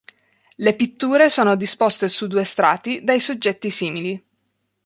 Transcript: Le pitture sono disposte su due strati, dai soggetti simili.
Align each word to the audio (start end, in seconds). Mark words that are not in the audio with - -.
Le 0.55 0.73
pitture 0.75 1.29
sono 1.29 1.55
disposte 1.55 2.09
su 2.09 2.25
due 2.25 2.43
strati, 2.43 3.03
dai 3.03 3.19
soggetti 3.19 3.69
simili. 3.69 4.19